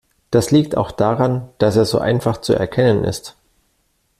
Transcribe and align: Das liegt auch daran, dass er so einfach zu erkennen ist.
Das 0.31 0.49
liegt 0.49 0.75
auch 0.77 0.89
daran, 0.89 1.49
dass 1.59 1.75
er 1.75 1.85
so 1.85 1.99
einfach 1.99 2.37
zu 2.41 2.55
erkennen 2.55 3.03
ist. 3.03 3.35